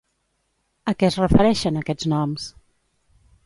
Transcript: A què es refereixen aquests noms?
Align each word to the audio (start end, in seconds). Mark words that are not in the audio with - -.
A 0.91 0.93
què 1.03 1.07
es 1.11 1.19
refereixen 1.21 1.79
aquests 1.83 2.11
noms? 2.17 2.51